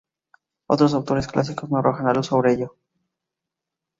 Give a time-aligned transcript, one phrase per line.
[0.65, 2.75] Otros autores clásicos no arrojan luz sobre ello.